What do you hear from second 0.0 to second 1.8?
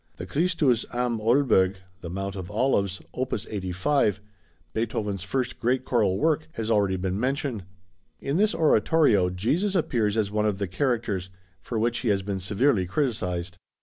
The Christus am Oelberg